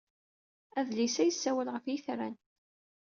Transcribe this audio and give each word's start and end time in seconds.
Adlis-a 0.79 1.23
yessawal 1.25 1.67
ɣef 1.73 1.85
yitran. 1.87 2.35